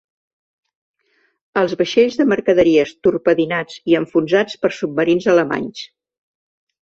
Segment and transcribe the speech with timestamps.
[1.61, 5.85] Els vaixells de mercaderies torpedinats i enfonsats per submarins alemanys.